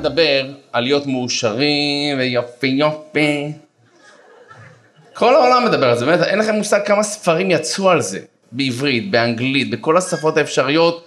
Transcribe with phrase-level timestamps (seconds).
[0.00, 3.52] מדבר על להיות מאושרים ויופי יופי.
[5.14, 8.18] כל העולם מדבר על זה, באמת, אין לכם מושג כמה ספרים יצאו על זה,
[8.52, 11.06] בעברית, באנגלית, בכל השפות האפשריות.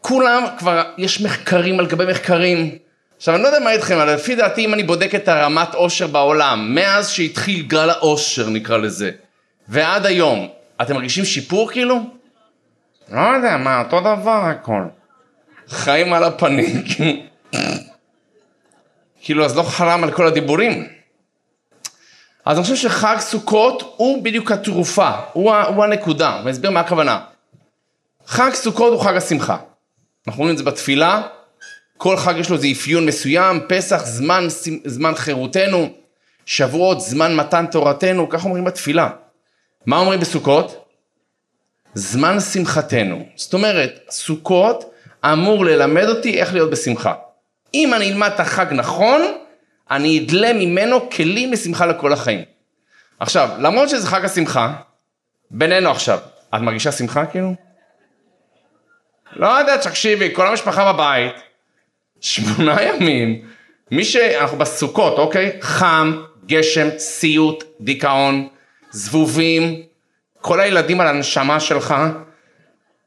[0.00, 2.78] כולם, כבר יש מחקרים על גבי מחקרים.
[3.16, 6.06] עכשיו, אני לא יודע מה איתכם, אבל לפי דעתי, אם אני בודק את הרמת עושר
[6.06, 9.10] בעולם, מאז שהתחיל גל העושר, נקרא לזה,
[9.68, 10.48] ועד היום,
[10.82, 12.00] אתם מרגישים שיפור כאילו?
[13.12, 14.82] לא יודע, מה, אותו דבר הכל.
[15.68, 16.84] חיים על הפנים,
[19.22, 20.88] כאילו, אז לא חלם על כל הדיבורים.
[22.44, 27.20] אז אני חושב שחג סוכות הוא בדיוק התרופה, הוא, הוא הנקודה, ואני אסביר מה הכוונה.
[28.26, 29.56] חג סוכות הוא חג השמחה.
[30.26, 31.22] אנחנו רואים את זה בתפילה,
[31.96, 34.46] כל חג יש לו איזה אפיון מסוים, פסח, זמן,
[34.84, 35.88] זמן חירותנו,
[36.46, 39.08] שבועות, זמן מתן תורתנו, כך אומרים בתפילה.
[39.86, 40.84] מה אומרים בסוכות?
[41.94, 43.26] זמן שמחתנו.
[43.36, 44.92] זאת אומרת, סוכות
[45.24, 47.14] אמור ללמד אותי איך להיות בשמחה.
[47.84, 49.22] אם אני אלמד את החג נכון,
[49.90, 52.44] אני אדלה ממנו כלים לשמחה לכל החיים.
[53.20, 54.72] עכשיו, למרות שזה חג השמחה,
[55.50, 56.18] בינינו עכשיו,
[56.54, 57.54] את מרגישה שמחה כאילו?
[59.32, 61.32] לא יודעת, תקשיבי, כל המשפחה בבית,
[62.20, 63.48] שמונה ימים,
[63.90, 64.16] מי ש...
[64.16, 65.58] אנחנו בסוכות, אוקיי?
[65.60, 68.48] חם, גשם, סיוט, דיכאון,
[68.90, 69.82] זבובים,
[70.40, 71.94] כל הילדים על הנשמה שלך,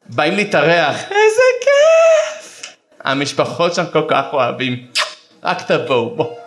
[0.06, 1.79] באים להתארח, איזה כיף!
[3.04, 4.88] המשפחות שם כל כך אוהבים,
[5.44, 6.38] רק תבואו, בואו.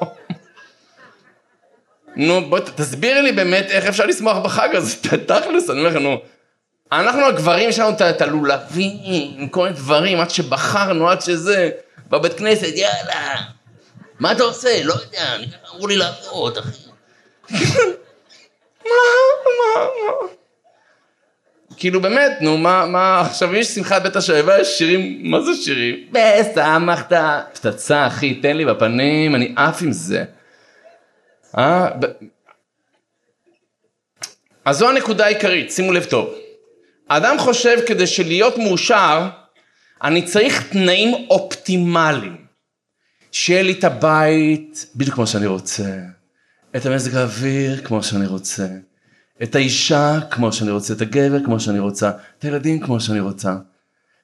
[2.16, 4.96] נו, בואי תסבירי לי באמת איך אפשר לשמוח בחג הזה,
[5.28, 6.16] תכלס, אני אומר לך, נו.
[6.92, 11.70] אנחנו הגברים, יש לנו את הלולבים, כל מיני דברים, עד שבחרנו, עד שזה,
[12.10, 13.36] בבית כנסת, יאללה.
[14.20, 14.84] מה אתה עושה?
[14.84, 15.36] לא יודע,
[15.74, 16.78] אמרו לי לעבוד, אחי.
[18.84, 18.90] מה,
[19.44, 20.41] מה, מה?
[21.76, 25.96] כאילו באמת, נו, מה, מה, עכשיו יש שמחת בית השואבה, יש שירים, מה זה שירים?
[26.12, 27.12] ושמחת,
[27.52, 30.24] פצצה, אחי, תן לי בפנים, אני עף עם זה.
[31.58, 31.88] אה?
[34.64, 36.34] אז זו הנקודה העיקרית, שימו לב טוב.
[37.08, 39.28] האדם חושב כדי שלהיות מאושר,
[40.02, 42.36] אני צריך תנאים אופטימליים.
[43.32, 45.98] שיהיה לי את הבית בדיוק כמו שאני רוצה,
[46.76, 48.66] את המזג האוויר כמו שאני רוצה,
[49.42, 53.56] את האישה כמו שאני רוצה, את הגבר כמו שאני רוצה, את הילדים כמו שאני רוצה,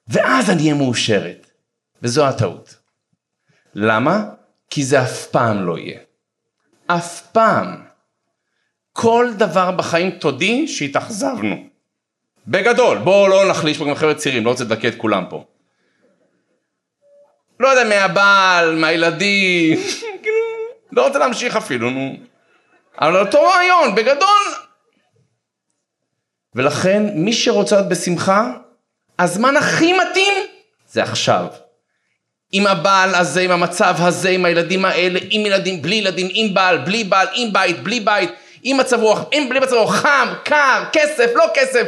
[0.07, 1.49] ואז אני אהיה מאושרת.
[2.01, 2.75] וזו הטעות.
[3.75, 4.23] למה?
[4.69, 5.99] כי זה אף פעם לא יהיה.
[6.87, 7.83] אף פעם.
[8.93, 11.67] כל דבר בחיים תודי שהתאכזבנו.
[12.47, 15.45] בגדול, בואו לא נחליש פה גם חבר'ה צעירים, לא רוצה לדכא את כולם פה.
[17.59, 19.77] לא יודע, מהבעל, מהילדים,
[20.23, 20.37] כאילו,
[20.91, 22.17] לא רוצה להמשיך אפילו, נו.
[23.01, 24.68] אבל אותו רעיון, בגדול.
[26.55, 28.51] ולכן, מי שרוצה להיות בשמחה,
[29.19, 30.33] הזמן הכי מתאים
[30.91, 31.45] זה עכשיו.
[32.51, 36.77] עם הבעל הזה, עם המצב הזה, עם הילדים האלה, עם ילדים, בלי ילדים, עם בעל,
[36.77, 38.31] בלי בעל, עם בית, בלי בית,
[38.63, 41.87] עם מצב רוח, עם בלי מצב רוח, חם, קר, כסף, לא כסף.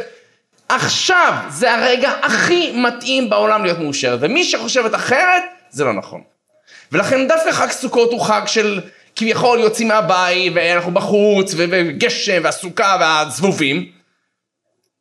[0.68, 6.20] עכשיו זה הרגע הכי מתאים בעולם להיות מאושר, ומי שחושבת אחרת, זה לא נכון.
[6.92, 8.80] ולכן דווקא חג סוכות הוא חג של
[9.16, 14.01] כביכול יוצאים מהבית, ואנחנו בחוץ, וגשם, והסוכה, והזבובים.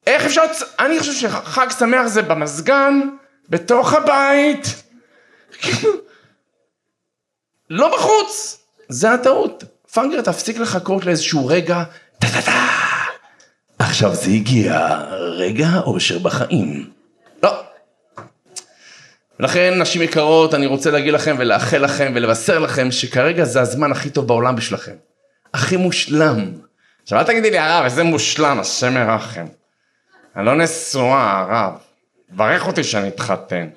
[0.07, 0.41] איך אפשר,
[0.79, 3.01] אני חושב שחג שמח זה במזגן,
[3.49, 4.83] בתוך הבית.
[7.69, 8.57] לא בחוץ,
[8.89, 9.63] זה הטעות.
[9.93, 11.83] פאנגר תפסיק לחכות לאיזשהו רגע,
[12.19, 12.67] טה טה טה,
[13.79, 14.97] עכשיו זה הגיע,
[15.37, 16.89] רגע האושר בחיים.
[17.43, 17.63] לא.
[19.39, 24.09] לכן, נשים יקרות, אני רוצה להגיד לכם ולאחל לכם ולבשר לכם שכרגע זה הזמן הכי
[24.09, 24.95] טוב בעולם בשבילכם.
[25.53, 26.51] הכי מושלם.
[27.03, 29.45] עכשיו אל תגידי לי הרב, איזה מושלם, השם ירחם.
[30.35, 31.73] אני לא נשואה, הרב.
[32.29, 33.69] ברך אותי שאני אתחתן.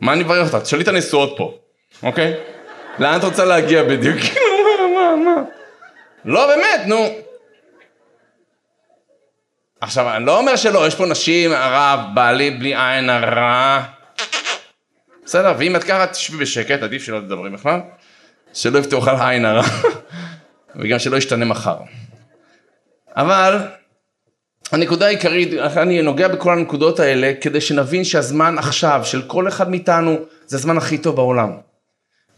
[0.00, 0.64] מה אני אברך אותך?
[0.64, 1.54] תשאלי את הנשואות פה,
[2.02, 2.34] אוקיי?
[2.98, 4.16] לאן את רוצה להגיע בדיוק?
[4.64, 5.42] מה, מה, מה?
[6.24, 7.08] לא, באמת, נו.
[9.80, 13.82] עכשיו, אני לא אומר שלא, יש פה נשים, הרב, בעלי בלי עין הרע.
[15.24, 17.80] בסדר, ואם את ככה תשבי בשקט, עדיף שלא תדברי בכלל.
[18.54, 19.62] שלא יפתחו לך עין הרע.
[20.76, 21.76] וגם שלא ישתנה מחר.
[23.16, 23.58] אבל
[24.72, 30.16] הנקודה העיקרית, אני נוגע בכל הנקודות האלה כדי שנבין שהזמן עכשיו של כל אחד מאיתנו
[30.46, 31.50] זה הזמן הכי טוב בעולם.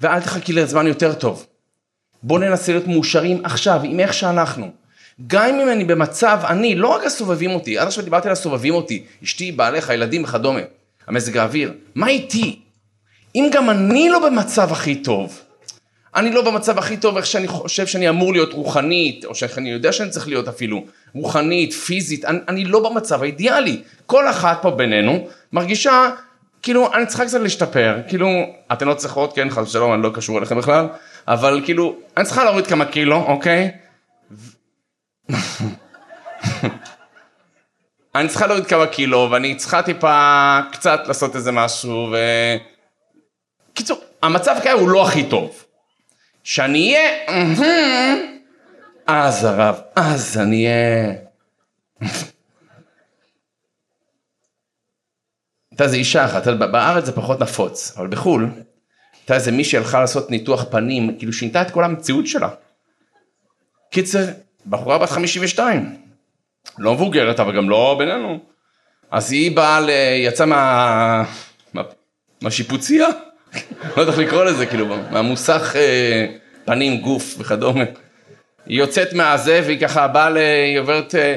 [0.01, 1.47] ואל תחכי לזמן יותר טוב.
[2.23, 4.71] בואו ננסה להיות מאושרים עכשיו עם איך שאנחנו.
[5.27, 9.05] גם אם אני במצב, אני, לא רק הסובבים אותי, עד עכשיו דיברתי על הסובבים אותי,
[9.25, 10.61] אשתי, בעליך, ילדים וכדומה,
[11.07, 12.61] המזג האוויר, מה איתי?
[13.35, 15.41] אם גם אני לא במצב הכי טוב,
[16.17, 19.93] אני לא במצב הכי טוב איך שאני חושב שאני אמור להיות רוחנית, או שאני יודע
[19.93, 20.85] שאני צריך להיות אפילו
[21.15, 23.83] רוחנית, פיזית, אני, אני לא במצב האידיאלי.
[24.07, 26.11] כל אחת פה בינינו מרגישה
[26.63, 28.29] כאילו, אני צריכה קצת להשתפר, כאילו,
[28.73, 30.87] אתן לא צריכות, כן, חס ושלום, אני לא קשור אליכם בכלל,
[31.29, 33.71] אבל כאילו, אני צריכה להוריד כמה קילו, אוקיי?
[38.15, 42.17] אני צריכה להוריד כמה קילו, ואני צריכה טיפה קצת לעשות איזה משהו, ו...
[43.75, 45.64] קיצור, המצב כרגע הוא לא הכי טוב.
[46.45, 47.27] שאני אהיה,
[49.07, 51.13] אז הרב, אז אני אהיה...
[55.71, 58.49] הייתה איזה אישה אחת, בארץ זה פחות נפוץ, אבל בחו"ל,
[59.21, 62.49] הייתה איזה מישהי הלכה לעשות ניתוח פנים, כאילו שינתה את כל המציאות שלה.
[63.91, 64.25] קיצר,
[64.67, 65.97] בחורה בת 52,
[66.79, 68.39] לא מבוגרת, אבל גם לא בינינו.
[69.11, 69.91] אז היא באה.
[70.17, 71.25] יצאה מה...
[71.75, 71.83] מה...
[72.43, 73.07] מהשיפוציה?
[73.97, 76.27] לא יודע איך לקרוא לזה, כאילו, מהמוסך אה,
[76.65, 77.85] פנים, גוף וכדומה.
[78.67, 80.37] היא יוצאת מהזה והיא ככה באה, ל...
[80.37, 81.37] היא עוברת אה,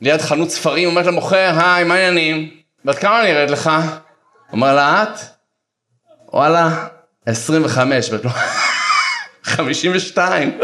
[0.00, 2.50] ליד חנות ספרים, אומרת למוכר, היי, מה העניינים?
[2.84, 3.70] בת כמה אני ארד לך?
[4.52, 5.18] אומר לה, את?
[6.32, 6.86] וואלה,
[7.26, 8.30] 25, ואת לא...
[9.42, 10.58] 52.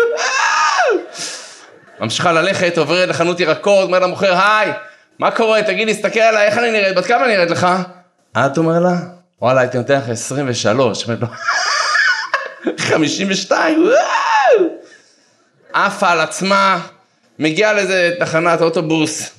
[2.01, 4.73] ממשיכה ללכת, עוברת לחנות ירקות, אומר למוכר, היי,
[5.19, 5.63] מה קורה?
[5.63, 6.97] תגיד תסתכל עליי, איך אני נראית?
[6.97, 7.67] בת כמה אני נראית לך?
[8.39, 9.14] את אומר לה?
[9.43, 11.05] וואלה, הייתי נותן לך 23.
[11.05, 11.29] אומרת לו,
[12.79, 14.69] 52, וואו!
[15.73, 16.87] עפה על עצמה,
[17.39, 19.31] מגיעה לאיזה תחנת אוטובוס,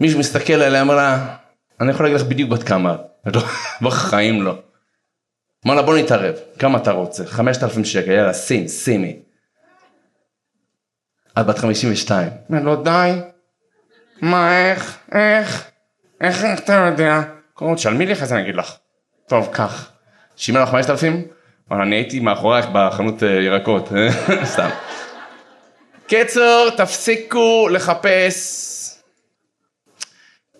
[0.00, 1.36] מישהו מסתכל עליה, אומר לה,
[1.80, 2.96] אני יכול להגיד לך בדיוק בת כמה.
[3.82, 4.58] בחיים לא.
[5.66, 7.26] אמר לה בוא נתערב, כמה אתה רוצה?
[7.26, 9.22] 5,000 שקל, יאללה שים, שימי.
[11.40, 12.28] את בת 52.
[12.48, 13.12] אומר לו די.
[14.20, 14.70] מה?
[14.70, 14.98] איך?
[15.12, 15.70] איך
[16.20, 17.22] איך אתה יודע?
[17.56, 18.76] קודם כל תשלמי לי אחרי זה אני אגיד לך.
[19.28, 19.90] טוב קח.
[20.36, 21.24] שימי לך 5,000?
[21.70, 23.88] אבל אני הייתי מאחורייך בחנות אה, ירקות.
[24.54, 24.68] סתם.
[26.06, 28.66] קיצור, תפסיקו לחפש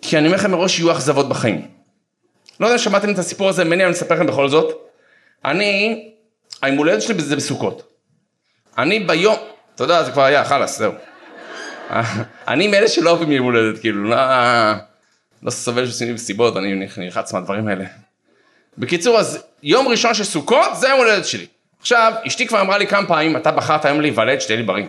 [0.01, 1.67] כי אני אומר לכם מראש יהיו אכזבות בחיים.
[2.59, 4.75] לא יודע אם שמעתם את הסיפור הזה ממני, אני אספר לכם בכל זאת.
[5.45, 6.03] אני,
[6.61, 7.93] היום הולדת שלי זה בסוכות.
[8.77, 9.35] אני ביום,
[9.75, 10.93] אתה יודע, זה כבר היה, חלאס, זהו.
[12.47, 14.15] אני מאלה שלא אוהבים יום הולדת, כאילו, לא,
[15.43, 17.85] לא סובל שעושים לי מסיבות, אני נלחץ מהדברים האלה.
[18.77, 21.45] בקיצור, אז יום ראשון של סוכות, זה יום הולדת שלי.
[21.79, 24.85] עכשיו, אשתי כבר אמרה לי כמה פעמים, אתה בחרת היום להיוולד, שתהיה לי בריא.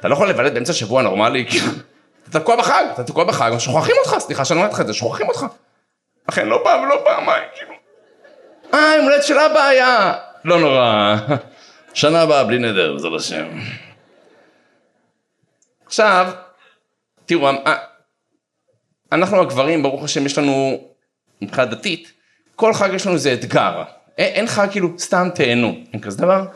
[0.00, 1.72] אתה לא יכול להיוולד באמצע שבוע נורמלי, כאילו.
[2.30, 5.28] אתה תקוע בחג, אתה תקוע בחג, שוכחים אותך, סליחה שאני אומר לך את זה, שוכחים
[5.28, 5.46] אותך.
[6.28, 7.72] לכן לא פעם ולא פעמיים, כאילו.
[8.74, 10.14] אה, יום הולדת של אבא היה.
[10.44, 11.16] לא נורא.
[11.94, 13.46] שנה הבאה בלי נדר, בעזרת השם.
[15.86, 16.30] עכשיו,
[17.26, 17.74] תראו, אה,
[19.12, 20.80] אנחנו הגברים, ברוך השם, יש לנו,
[21.42, 22.12] מבחינה דתית,
[22.56, 23.82] כל חג יש לנו איזה אתגר.
[24.18, 26.46] אין חג כאילו, סתם תהנו, אין כזה דבר.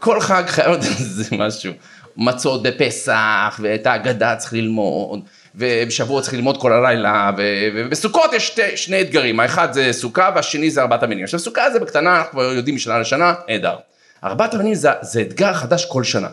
[0.00, 1.72] כל חג חייב להיות איזה משהו.
[2.16, 5.20] מצות בפסח, ואת ההגדה צריך ללמוד,
[5.54, 7.30] ובשבוע צריך ללמוד כל הלילה,
[7.74, 11.24] ובסוכות יש שתי, שני אתגרים, האחד זה סוכה והשני זה ארבעת המינים.
[11.24, 13.76] עכשיו סוכה זה בקטנה, אנחנו כבר יודעים משנה לשנה, נהדר.
[14.24, 16.28] ארבעת המינים זה, זה אתגר חדש כל שנה.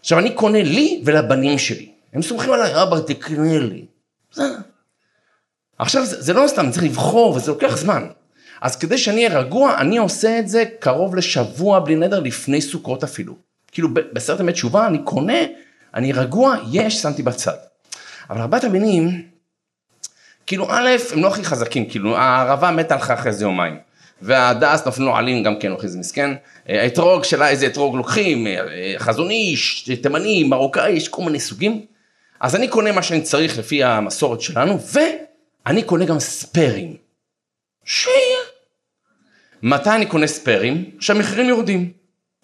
[0.00, 3.84] עכשיו אני קונה לי ולבנים שלי, הם סומכים עליי, אבא תקנה לי.
[5.78, 8.06] עכשיו זה, זה לא סתם, צריך לבחור וזה לוקח זמן.
[8.60, 13.04] אז כדי שאני אהיה רגוע, אני עושה את זה קרוב לשבוע בלי נדר לפני סוכות
[13.04, 13.34] אפילו.
[13.72, 15.38] כאילו בסרט אמת תשובה אני קונה,
[15.94, 17.56] אני רגוע, יש, שמתי בצד.
[18.30, 19.22] אבל ארבעת המינים,
[20.46, 23.78] כאילו א', הם לא הכי חזקים, כאילו הערבה מתה לך אחרי איזה יומיים.
[24.22, 26.30] והדס נופלו עלים גם כן, אחרי זה מסכן.
[26.66, 28.46] האתרוג שלה, איזה אתרוג לוקחים,
[28.98, 31.84] חזון איש, תימני, מרוקאי, יש כל מיני סוגים.
[32.40, 34.78] אז אני קונה מה שאני צריך לפי המסורת שלנו,
[35.66, 36.96] ואני קונה גם ספיירים.
[37.84, 38.38] שיהיה.
[39.62, 40.90] מתי אני קונה ספיירים?
[40.98, 41.92] כשהמחירים יורדים.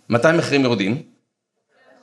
[0.08, 1.02] מתי המחירים יורדים?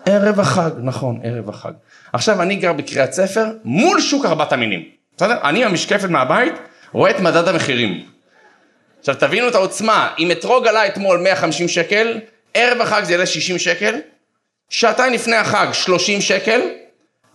[0.05, 1.71] ערב החג, נכון, ערב החג.
[2.13, 5.37] עכשיו אני גר בקריית ספר מול שוק ארבעת המינים, בסדר?
[5.43, 6.53] אני המשקפת מהבית
[6.91, 8.09] רואה את מדד המחירים.
[8.99, 12.19] עכשיו תבינו את העוצמה, אם אתרוג עלה אתמול 150 שקל,
[12.53, 13.99] ערב החג זה יעלה 60 שקל,
[14.69, 16.61] שעתיים לפני החג 30 שקל,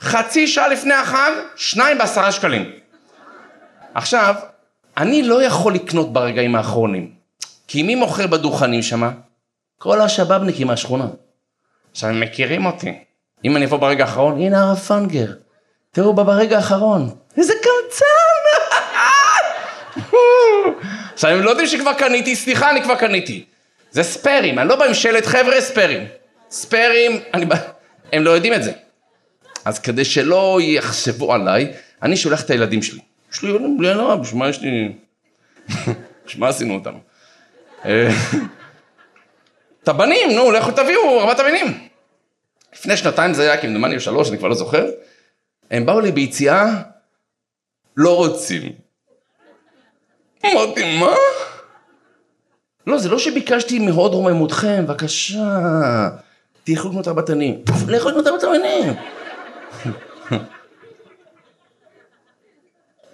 [0.01, 2.71] חצי שעה לפני החג, שניים בעשרה שקלים.
[3.95, 4.35] עכשיו,
[4.97, 7.11] אני לא יכול לקנות ברגעים האחרונים,
[7.69, 9.11] כי מי מוכר בדוכנים שמה?
[9.79, 11.07] כל השבאבניקים מהשכונה.
[11.91, 12.99] עכשיו הם מכירים אותי.
[13.45, 15.33] אם אני אבוא ברגע האחרון, הנה הרב פנגר,
[15.91, 18.05] תראו בה ברגע האחרון, איזה קמצן!
[21.15, 23.45] עכשיו הם לא יודעים שכבר קניתי, סליחה, אני כבר קניתי.
[23.91, 26.07] זה ספיירים, אני לא בא עם שלט, חבר'ה ספיירים.
[26.51, 27.47] ספיירים, אני
[28.13, 28.73] הם לא יודעים את זה.
[29.69, 31.73] אז כדי שלא יחשבו עליי,
[32.03, 33.01] אני שולח את הילדים שלי.
[33.33, 34.93] יש לי ילדים בלי הנאה, בשביל מה יש לי...
[36.27, 36.99] בשביל מה עשינו אותנו?
[37.85, 38.09] אה,
[39.83, 41.89] את הבנים, נו, לכו תביאו ארבעת המינים.
[42.75, 44.87] לפני שנתיים זה היה כמדומני או שלוש, אני כבר לא זוכר.
[45.71, 46.83] הם באו לי ביציאה,
[47.97, 48.73] לא רוצים.
[50.47, 51.15] אמרתי, מה?
[52.87, 55.59] לא, זה לא שביקשתי מהוד רוממותכם, בבקשה,
[56.65, 57.63] תלכו לקנות ארבע תנים.
[57.89, 59.18] לכו לקנות ארבע תנים.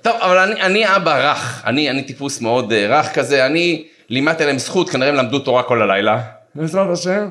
[0.02, 4.44] טוב, אבל אני, אני אבא רך, אני, אני טיפוס מאוד uh, רך כזה, אני לימדתי
[4.44, 6.22] להם זכות, כנראה הם למדו תורה כל הלילה.
[6.54, 7.30] בעזרת השם.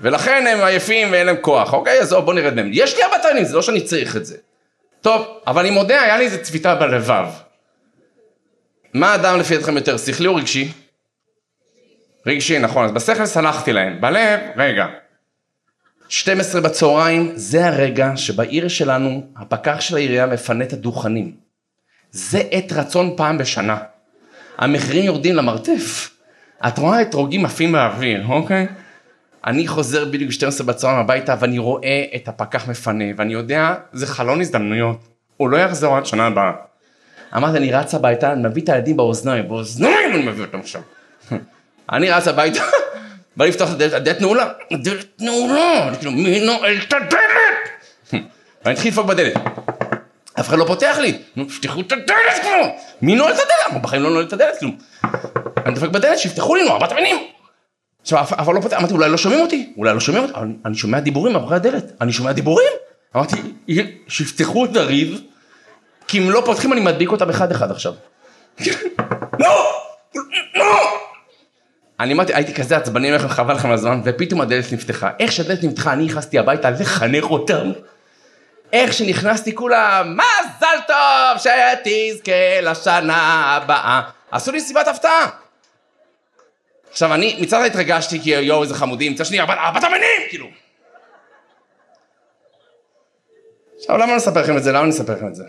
[0.00, 2.00] ולכן הם עייפים ואין להם כוח, אוקיי?
[2.00, 2.70] אז בוא נרד מהם.
[2.72, 4.36] יש לי ארבע תנים, זה לא שאני צריך את זה.
[5.00, 7.26] טוב, אבל אני מודה, היה לי איזה צביטה בלבב.
[8.94, 10.72] מה אדם לפי דעתכם יותר, שכלי או רגשי?
[12.26, 14.00] רגשי, נכון, אז בשכל סלחתי להם.
[14.00, 14.86] בלב, רגע.
[16.12, 21.32] 12 בצהריים, זה הרגע שבעיר שלנו, הפקח של העירייה מפנה את הדוכנים.
[22.10, 23.76] זה עת רצון פעם בשנה.
[24.58, 26.10] המחירים יורדים למרתף.
[26.66, 28.66] את רואה אתרוגים עפים באוויר, אוקיי?
[29.46, 34.40] אני חוזר בדיוק ב-12 בצהריים הביתה ואני רואה את הפקח מפנה ואני יודע, זה חלון
[34.40, 35.08] הזדמנויות.
[35.36, 36.52] הוא לא יחזור עד שנה הבאה.
[37.36, 40.82] אמרתי, אני רץ הביתה, אני מביא את הילדים באוזניים, באוזניים אני מביא אותם עכשיו.
[41.92, 42.62] אני רץ הביתה,
[43.36, 48.22] בא לפתוח את הדלת, הדלת נעולה, הדלת נעולה, אני כאילו, מי נועל את הדלת?
[48.64, 49.34] ואני התחיל לדפוק בדלת.
[50.40, 52.64] אף אחד לא פותח לי, נו, פתחו את הדלת כאילו,
[53.02, 53.82] מי נועל את הדלת?
[53.82, 54.72] בחיים לא נועל את הדלת כאילו.
[55.66, 57.16] אני דופק בדלת, שיפתחו לי, נו, ארבעת מינים.
[58.02, 60.34] עכשיו, אף אחד לא פותח, אמרתי, אולי לא שומעים אותי, אולי לא שומעים אותי,
[60.64, 62.72] אני שומע דיבורים מאחורי הדלת, אני שומע דיבורים.
[63.16, 63.36] אמרתי,
[64.08, 65.20] שיפתחו את הריב,
[66.08, 67.92] כי אם לא פותחים אני מדביק אותם אחד אחד עכשיו.
[69.40, 69.72] לא!
[70.54, 71.02] לא!
[72.02, 75.10] אני אמרתי, הייתי כזה עצבני, אני אומר לכם, חבל לכם על הזמן, ופתאום הדלת נפתחה.
[75.20, 77.72] איך שהדלת נפתחה, אני נכנסתי הביתה לחנך אותם.
[78.72, 84.02] איך שנכנסתי כולם, מזל טוב שתזכה לשנה הבאה.
[84.30, 85.28] עשו לי סיבת הפתעה.
[86.90, 90.46] עכשיו אני מצד אחד התרגשתי כי יואו איזה חמודים, מצד שני ארבעת המינים, כאילו.
[93.78, 94.72] עכשיו למה אני אספר לכם את זה?
[94.72, 95.44] למה אני אספר לכם את זה?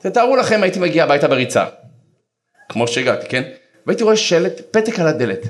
[0.00, 1.64] תתארו לכם הייתי מגיע הביתה בריצה,
[2.68, 3.42] כמו שהגעתי, כן?
[3.86, 5.46] והייתי רואה שלט, פתק על הדלת.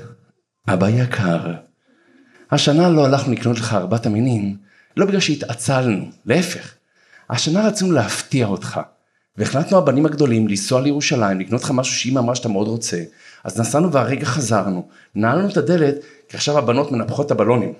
[0.67, 1.53] אבא יקר,
[2.51, 4.57] השנה לא הלכנו לקנות לך ארבעת המינים,
[4.97, 6.73] לא בגלל שהתעצלנו, להפך.
[7.29, 8.79] השנה רצינו להפתיע אותך.
[9.37, 13.03] והחלטנו הבנים הגדולים לנסוע לירושלים, לקנות לך משהו שאמא אמרה שאתה מאוד רוצה.
[13.43, 15.95] אז נסענו והרגע חזרנו, נעלנו את הדלת,
[16.29, 17.73] כי עכשיו הבנות מנפחות את הבלונים.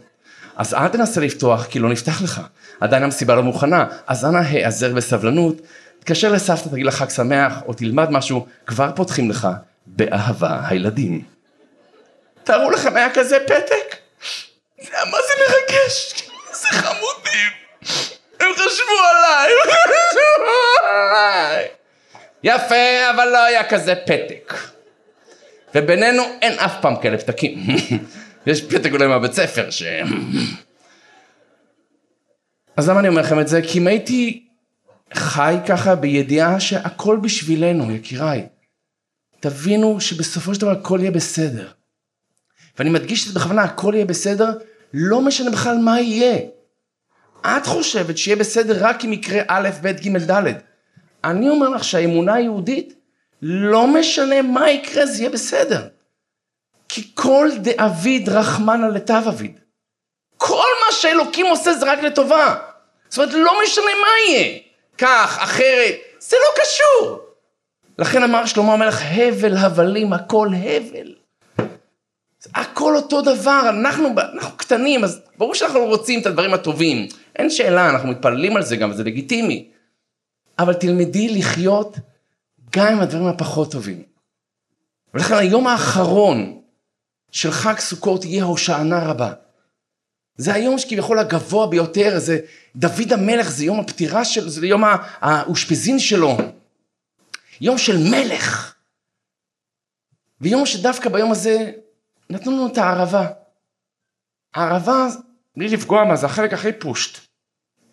[0.56, 2.42] אז אל תנסה לפתוח, כי לא נפתח לך.
[2.80, 5.62] עדיין המסיבה לא מוכנה, אז אנא העזר בסבלנות,
[6.00, 9.48] תתקשר לסבתא, תגיד לה חג שמח, או תלמד משהו, כבר פותחים לך,
[9.88, 11.24] באהבה הילדים.
[12.44, 13.96] תארו לכם, היה כזה פתק?
[14.82, 16.14] זה היה מה זה מרגש,
[16.50, 17.52] איזה חמודים.
[18.40, 21.68] הם חשבו עליי, הם חשבו עליי.
[22.44, 24.54] יפה, אבל לא היה כזה פתק.
[25.76, 27.60] ובינינו אין אף פעם כאלה פתקים.
[28.48, 29.84] יש פתק אולי מהבית ספר ש...
[32.78, 33.62] אז למה אני אומר לכם את זה?
[33.62, 34.48] כי אם הייתי
[35.14, 38.48] חי ככה בידיעה שהכל בשבילנו, יקיריי.
[39.46, 41.68] תבינו שבסופו של דבר הכל יהיה בסדר.
[42.78, 44.50] ואני מדגיש את זה בכוונה, הכל יהיה בסדר,
[44.94, 46.40] לא משנה בכלל מה יהיה.
[47.42, 50.54] את חושבת שיהיה בסדר רק אם יקרה א', ב', ג', ד'.
[51.24, 52.94] אני אומר לך שהאמונה היהודית,
[53.42, 55.88] לא משנה מה יקרה, זה יהיה בסדר.
[56.90, 59.60] כי כל דאביד רחמנא לטב אביד.
[60.38, 62.56] כל מה שאלוקים עושה זה רק לטובה.
[63.10, 64.60] זאת אומרת, לא משנה מה יהיה.
[64.98, 67.25] כך, אחרת, זה לא קשור.
[68.00, 71.16] לכן אמר שלמה המלך, הבל הבלים, הכל הבל.
[72.56, 77.08] הכל אותו דבר, אנחנו, אנחנו קטנים, אז ברור שאנחנו לא רוצים את הדברים הטובים.
[77.36, 79.70] אין שאלה, אנחנו מתפללים על זה גם, זה לגיטימי.
[80.60, 81.98] אבל תלמדי לחיות
[82.76, 84.04] גם עם הדברים הפחות טובים.
[85.14, 86.62] ולכן היום האחרון
[87.32, 89.34] של חג סוכות יהיה הושענה רבה.
[90.38, 92.40] זה היום שכביכול הגבוה ביותר, זה
[92.76, 94.84] דוד המלך, זה יום הפטירה שלו, זה יום
[95.22, 96.38] האושפיזין שלו.
[97.62, 98.76] יום של מלך.
[100.42, 101.72] ויום שדווקא ביום הזה
[102.30, 103.28] נתנו לנו את הערבה.
[104.54, 105.08] הערבה,
[105.58, 107.20] בלי לפגוע מה, זה החלק הכי פושט,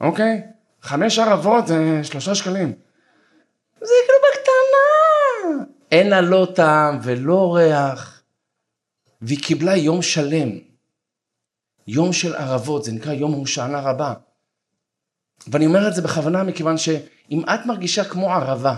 [0.00, 0.42] אוקיי?
[0.82, 2.72] חמש ערבות זה שלושה שקלים.
[3.80, 5.64] זה כאילו בקטנה.
[5.92, 8.22] אין לה לא טעם ולא ריח.
[9.22, 10.58] והיא קיבלה יום שלם.
[11.86, 14.14] יום של ערבות, זה נקרא יום הושענה רבה.
[15.46, 18.76] ואני אומר את זה בכוונה מכיוון שאם את מרגישה כמו ערבה,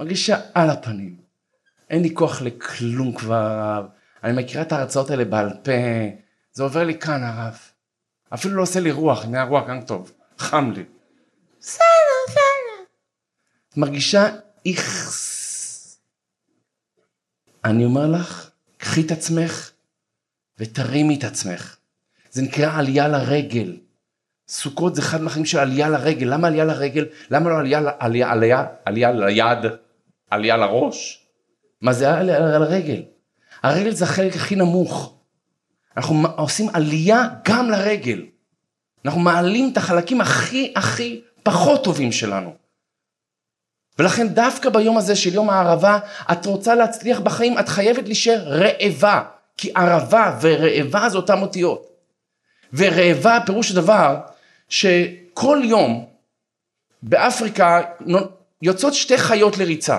[0.00, 1.16] מרגישה על הפנים,
[1.90, 3.86] אין לי כוח לכלום כבר,
[4.24, 5.72] אני מכירה את ההרצאות האלה בעל פה,
[6.52, 7.58] זה עובר לי כאן הרב.
[8.34, 10.84] אפילו לא עושה לי רוח, הנה הרוח גם טוב, חם לי.
[11.60, 11.82] בסדר,
[12.28, 12.84] בסדר.
[13.76, 14.28] מרגישה
[14.66, 15.98] איכס.
[17.64, 19.70] אני אומר לך, קחי את עצמך
[20.58, 21.76] ותרימי את עצמך.
[22.30, 23.76] זה נקרא עלייה לרגל.
[24.48, 26.26] סוכות זה אחד מהחיים של עלייה לרגל.
[26.34, 27.06] למה עלייה לרגל?
[27.30, 29.58] למה לא עלייה, עלייה, עלייה, עלייה ליד,
[30.30, 31.26] עלייה לראש?
[31.80, 33.02] מה זה על, על, על הרגל?
[33.62, 35.14] הרגל זה החלק הכי נמוך.
[35.96, 38.26] אנחנו עושים עלייה גם לרגל.
[39.04, 42.54] אנחנו מעלים את החלקים הכי הכי פחות טובים שלנו.
[43.98, 45.98] ולכן דווקא ביום הזה של יום הערבה,
[46.32, 49.22] את רוצה להצליח בחיים, את חייבת להישאר רעבה.
[49.58, 51.86] כי ערבה ורעבה זה אותן אותיות.
[52.72, 54.20] ורעבה פירוש הדבר
[54.68, 56.06] שכל יום
[57.02, 57.82] באפריקה
[58.62, 59.98] יוצאות שתי חיות לריצה,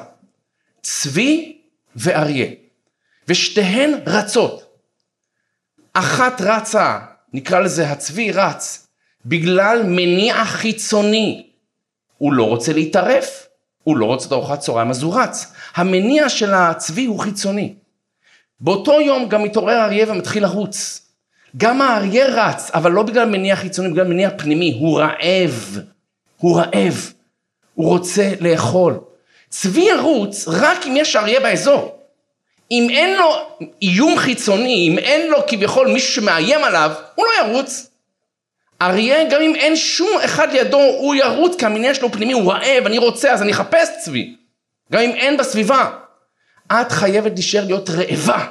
[0.91, 1.57] צבי
[1.95, 2.47] ואריה,
[3.27, 4.63] ושתיהן רצות.
[5.93, 6.99] אחת רצה,
[7.33, 8.87] נקרא לזה הצבי רץ,
[9.25, 11.47] בגלל מניע חיצוני.
[12.17, 13.47] הוא לא רוצה להתערף,
[13.83, 15.53] הוא לא רוצה את ארוחת צהריים אז הוא רץ.
[15.75, 17.73] המניע של הצבי הוא חיצוני.
[18.59, 21.01] באותו יום גם מתעורר האריה ומתחיל לרוץ.
[21.57, 25.79] גם האריה רץ, אבל לא בגלל מניע חיצוני, בגלל מניע פנימי, הוא רעב.
[26.37, 27.13] הוא רעב.
[27.73, 29.08] הוא רוצה לאכול.
[29.49, 31.99] צבי ירוץ רק אם יש אריה באזור.
[32.71, 33.49] אם אין לו
[33.81, 37.89] איום חיצוני, אם אין לו כביכול מישהו שמאיים עליו, הוא לא ירוץ.
[38.81, 42.85] אריה, גם אם אין שום אחד לידו, הוא ירוץ, כי המניע שלו פנימי, הוא רעב,
[42.85, 44.35] אני רוצה, אז אני אחפש צבי.
[44.91, 45.89] גם אם אין בסביבה.
[46.71, 48.45] את חייבת להישאר להיות רעבה.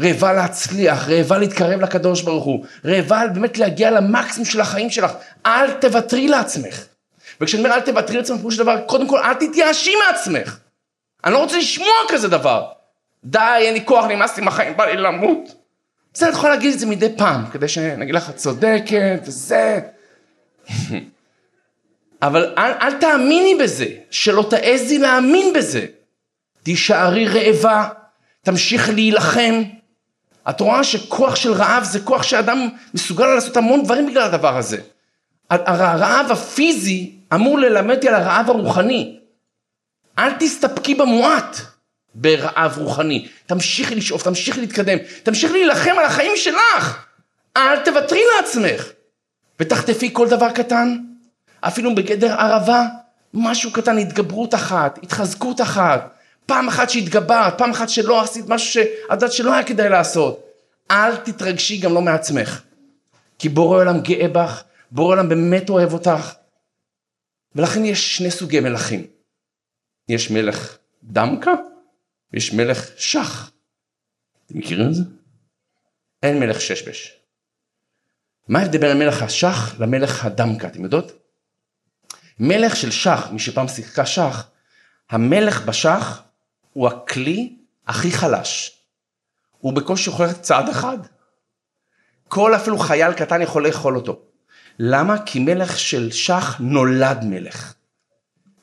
[0.00, 5.12] רעבה להצליח, רעבה להתקרב לקדוש ברוך הוא, רעבה באמת להגיע למקסימום של החיים שלך.
[5.46, 6.84] אל תוותרי לעצמך.
[7.42, 10.58] וכשאני אומר אל תוותרי לעצמך, פירוש דבר, קודם כל אל תתייאשי מעצמך.
[11.24, 12.66] אני לא רוצה לשמוע כזה דבר.
[13.24, 15.54] די, אין לי כוח, נמאס לי מהחיים, בא לי למות.
[16.14, 19.80] בסדר, את יכולה להגיד את זה מדי פעם, כדי שנגיד לך, את צודקת, וזה.
[22.22, 25.86] אבל אל, אל תאמיני בזה, שלא תעזי להאמין בזה.
[26.62, 27.88] תישארי רעבה,
[28.42, 29.62] תמשיך להילחם.
[30.50, 34.78] את רואה שכוח של רעב זה כוח שאדם מסוגל לעשות המון דברים בגלל הדבר הזה.
[35.50, 39.18] הרעב הפיזי אמור ללמד אותי על הרעב הרוחני.
[40.18, 41.56] אל תסתפקי במועט
[42.14, 43.28] ברעב רוחני.
[43.46, 47.06] תמשיכי לשאוף, תמשיכי להתקדם, תמשיכי להילחם על החיים שלך.
[47.56, 48.88] אל תוותרי לעצמך.
[49.60, 50.98] ותחטפי כל דבר קטן,
[51.60, 52.86] אפילו בגדר ערבה,
[53.34, 56.14] משהו קטן, התגברות אחת, התחזקות אחת.
[56.46, 60.44] פעם אחת שהתגברת, פעם אחת שלא עשית משהו שאת יודעת שלא היה כדאי לעשות.
[60.90, 62.60] אל תתרגשי גם לא מעצמך.
[63.38, 66.32] כי בורא עולם גאה בך, בורא עולם באמת אוהב אותך.
[67.56, 69.06] ולכן יש שני סוגי מלכים.
[70.08, 71.52] יש מלך דמקה
[72.32, 73.50] ויש מלך שח.
[74.46, 75.02] אתם מכירים את זה?
[76.22, 77.18] אין מלך ששבש.
[78.48, 81.12] מה ההבדל בין המלך השח למלך הדמקה, אתם יודעות?
[82.38, 84.50] מלך של שח, מי שפעם שיחקה שח,
[85.10, 86.22] המלך בשח
[86.72, 88.82] הוא הכלי הכי חלש.
[89.58, 90.98] הוא בקושי יכול צעד אחד.
[92.28, 94.31] כל אפילו חייל קטן יכול לאכול אותו.
[94.84, 95.22] למה?
[95.26, 97.74] כי מלך של שח נולד מלך.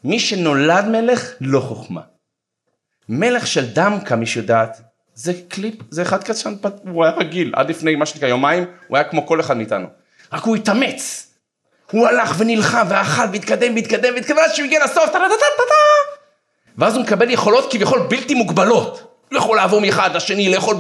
[0.04, 2.02] מי שנולד מלך לא חוכמה.
[3.10, 4.82] מלך של דמקה, מי שיודעת,
[5.14, 6.54] זה קליפ, זה אחד קטן,
[6.92, 9.88] הוא היה רגיל, עד לפני מה שנקרא יומיים, הוא היה כמו כל אחד מאיתנו.
[10.32, 11.34] רק הוא התאמץ.
[11.92, 15.64] הוא הלך ונלחם ואכל והתקדם והתקדם והתקדם עד שהוא הגיע לסוף, טה טה טה טה
[15.68, 16.20] טה
[16.78, 19.26] ואז הוא מקבל יכולות כביכול בלתי מוגבלות.
[19.32, 20.76] יכול לעבור מאחד לשני, לאכול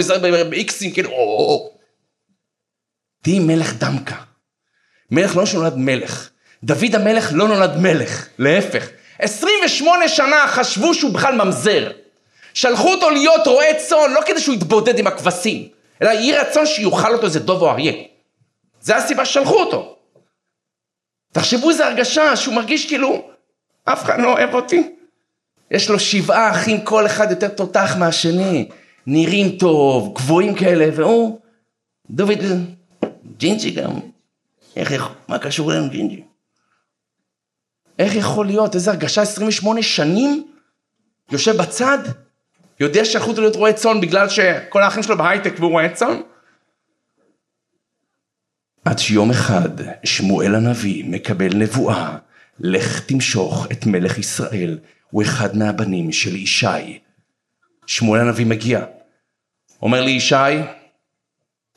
[0.50, 1.72] באיקסים, כאילו, או...
[3.24, 4.29] תהי מלך דמקה.
[5.12, 6.30] מלך לא שנולד מלך.
[6.64, 8.90] דוד המלך לא נולד מלך, להפך.
[9.20, 11.92] 28 שנה חשבו שהוא בכלל ממזר.
[12.54, 15.68] שלחו אותו להיות רועה צאן, לא כדי שהוא יתבודד עם הכבשים,
[16.02, 17.94] אלא יהי רצון שיאכל אותו איזה דוב או אריה.
[18.82, 19.96] זה הסיבה ששלחו אותו.
[21.32, 23.30] תחשבו איזה הרגשה שהוא מרגיש כאילו,
[23.86, 24.96] אף אחד לא אוהב אותי.
[25.72, 28.70] יש לו שבעה אחים, כל אחד יותר תותח מהשני,
[29.08, 31.40] נראים טוב, גבוהים כאלה, והוא,
[32.10, 32.40] דוד,
[33.38, 33.92] ג'ינג'י גם,
[34.76, 36.24] איך, מה קשור אלינו ג'ינג'י?
[38.00, 40.52] איך יכול להיות, איזה הרגשה 28 שנים,
[41.32, 41.98] יושב בצד,
[42.80, 46.22] יודע אותו להיות רועה צאן בגלל שכל האחים שלו בהייטק והוא רועה צאן?
[48.86, 49.70] עד שיום אחד
[50.04, 52.18] שמואל הנביא מקבל נבואה,
[52.60, 54.80] לך תמשוך את מלך ישראל
[55.12, 57.00] הוא אחד מהבנים של ישי.
[57.86, 58.86] שמואל הנביא מגיע,
[59.82, 60.36] אומר לי ישי,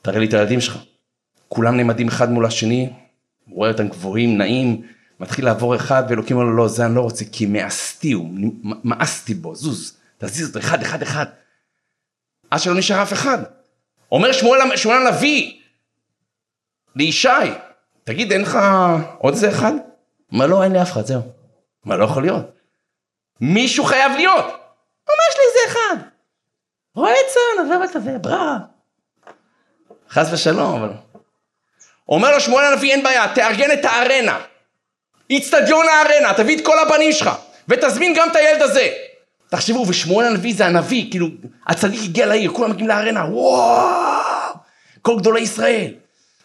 [0.02, 0.78] תראה לי את הילדים שלך.
[1.54, 2.92] כולם נעמדים אחד מול השני,
[3.46, 4.82] הוא רואה אותם גבוהים, נעים,
[5.20, 8.28] מתחיל לעבור אחד ואלוקים אומר לו לא, זה אני לא רוצה כי מאסתי הוא,
[8.84, 11.26] מאסתי בו, זוז, תזיז אותו אחד אחד אחד.
[12.50, 13.38] עד שלא נשאר אף אחד.
[14.12, 15.60] אומר שמואל, שמואל הנביא
[16.96, 17.28] לישי,
[18.04, 18.58] תגיד אין לך
[19.18, 19.72] עוד איזה אחד?
[20.32, 21.22] אומר לא אין לי אף אחד, זהו.
[21.84, 22.50] מה לא יכול להיות.
[23.40, 24.44] מישהו חייב להיות.
[25.30, 26.08] יש לי איזה אחד.
[26.94, 28.58] רואה צאן, עובר את הזה, בררה.
[30.10, 31.11] חס ושלום, אבל...
[32.08, 34.38] אומר לו שמואל הנביא אין בעיה, תארגן את הארנה.
[35.30, 37.30] איצטדיון הארנה, תביא את כל הבנים שלך,
[37.68, 38.88] ותזמין גם את הילד הזה.
[39.48, 41.26] תחשבו, ושמואל הנביא זה הנביא, כאילו,
[41.66, 44.54] הצדיק הגיע לעיר, כולם מגיעים לארנה, וואו!
[45.02, 45.94] כל גדולי ישראל.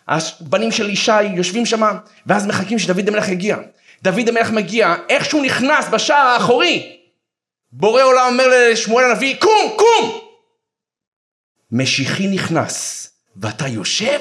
[0.07, 3.57] הבנים של ישי יושבים שם, ואז מחכים שדוד המלך יגיע.
[4.03, 6.97] דוד המלך מגיע, איך שהוא נכנס בשער האחורי,
[7.71, 10.19] בורא עולם אומר לשמואל הנביא, קום, קום!
[11.71, 14.19] משיחי נכנס, ואתה יושב?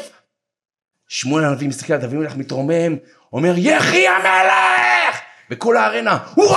[1.08, 2.96] שמואל הנביא מסתכל על דוד המלך מתרומם,
[3.32, 5.20] אומר, יחי המלך!
[5.50, 6.56] וכל הארנה, וואו!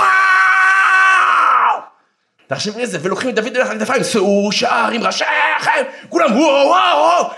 [2.46, 6.98] תחשבי לזה, ולוקחים את דוד המלך על הכתפיים, שאו שער עם ראשיכם, כולם וואו וואו
[6.98, 7.30] וואו,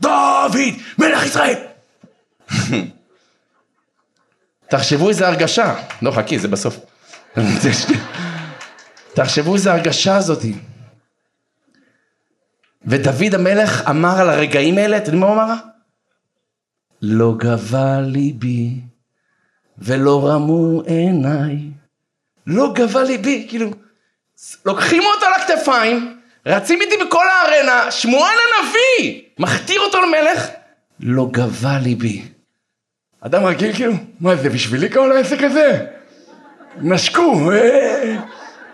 [0.00, 1.54] דוד, מלך ישראל.
[4.70, 6.76] תחשבו איזה הרגשה, לא חכי, זה בסוף.
[9.14, 10.54] תחשבו איזה הרגשה הזאתי.
[12.84, 15.54] ודוד המלך אמר על הרגעים האלה, אתם יודעים מה הוא אמר?
[17.02, 18.70] לא גבה ליבי
[19.78, 21.56] ולא רמו עיניי.
[22.46, 23.70] לא גבה ליבי, כאילו,
[24.64, 30.48] לוקחים אותו על הכתפיים, רצים איתי בכל הארנה, שמואל הנביא, מכתיר אותו למלך,
[31.00, 32.22] לא גבה ליבי.
[33.20, 35.86] אדם רגיל כאילו, מה זה בשבילי כל העסק הזה?
[36.80, 38.16] נשקו, אה,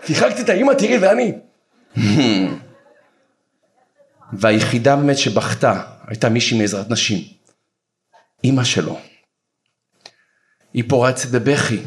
[0.05, 1.33] שיחקתי את האמא, תראי, זה אני.
[4.33, 7.23] והיחידה באמת שבכתה הייתה מישהי מעזרת נשים.
[8.43, 8.99] אימא שלו.
[10.73, 11.79] היא פורצת בבכי,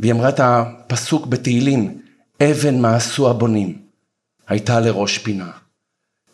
[0.00, 2.02] והיא אמרה את הפסוק בתהילים,
[2.42, 3.82] אבן מעשו הבונים,
[4.48, 5.50] הייתה לראש פינה.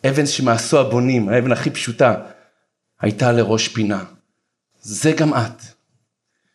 [0.07, 2.15] אבן שמעשו הבונים, האבן הכי פשוטה,
[3.01, 4.05] הייתה לראש פינה.
[4.81, 5.63] זה גם את.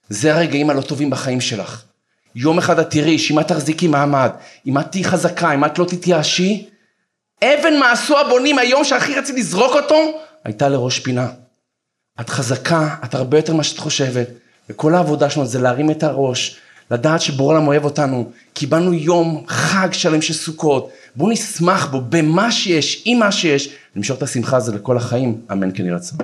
[0.09, 1.83] זה הרגעים הלא טובים בחיים שלך.
[2.35, 4.31] יום אחד את תראי שאם את תחזיקי מעמד,
[4.65, 6.69] אם את תהיי חזקה, אם את לא תתייאשי,
[7.43, 11.27] אבן מעשו הבונים, היום שהכי רציתי לזרוק אותו, הייתה לראש פינה.
[12.21, 14.27] את חזקה, את הרבה יותר ממה שאת חושבת,
[14.69, 16.57] וכל העבודה שלנו זה להרים את הראש,
[16.91, 22.51] לדעת שבור העולם אוהב אותנו, קיבלנו יום חג שלם של סוכות, בואו נשמח בו, במה
[22.51, 26.15] שיש, עם מה שיש, למשוך את השמחה הזו לכל החיים, אמן כן ירצה.